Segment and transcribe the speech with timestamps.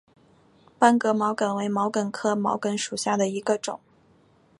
[0.79, 3.79] 班戈毛茛为毛茛科毛茛属下的一个种。